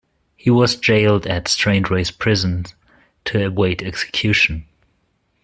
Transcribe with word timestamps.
He 0.35 0.49
was 0.49 0.77
jailed 0.77 1.27
at 1.27 1.47
Strangeways 1.47 2.09
Prison 2.09 2.65
to 3.25 3.45
await 3.45 3.83
execution. 3.83 4.65